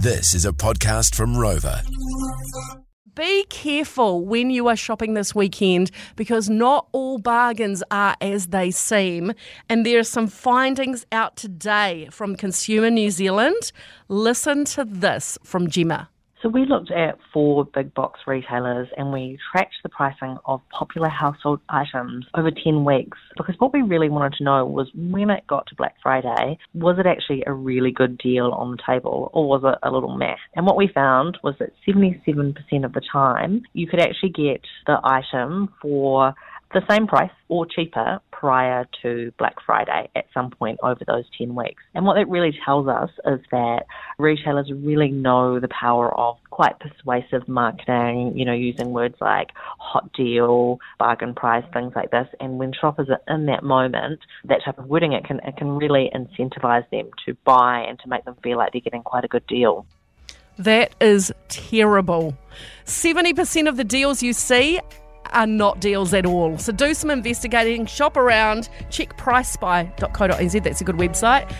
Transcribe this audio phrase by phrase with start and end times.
[0.00, 1.82] This is a podcast from ROVA.
[3.16, 8.70] Be careful when you are shopping this weekend because not all bargains are as they
[8.70, 9.32] seem.
[9.68, 13.72] And there are some findings out today from Consumer New Zealand.
[14.06, 16.10] Listen to this from Gemma.
[16.42, 21.08] So we looked at four big box retailers and we tracked the pricing of popular
[21.08, 25.46] household items over 10 weeks because what we really wanted to know was when it
[25.48, 29.48] got to Black Friday, was it actually a really good deal on the table or
[29.48, 30.36] was it a little meh?
[30.54, 35.00] And what we found was that 77% of the time you could actually get the
[35.02, 36.34] item for
[36.72, 41.54] the same price or cheaper prior to Black Friday at some point over those 10
[41.54, 41.82] weeks.
[41.94, 43.86] And what that really tells us is that
[44.18, 50.12] retailers really know the power of quite persuasive marketing, you know, using words like hot
[50.12, 52.28] deal, bargain price, things like this.
[52.38, 55.76] And when shoppers are in that moment, that type of wording, it can, it can
[55.76, 59.28] really incentivize them to buy and to make them feel like they're getting quite a
[59.28, 59.86] good deal.
[60.58, 62.36] That is terrible.
[62.84, 64.80] 70% of the deals you see
[65.32, 66.58] are not deals at all.
[66.58, 71.50] So do some investigating, shop around, check pricespy.co.nz, that's a good website.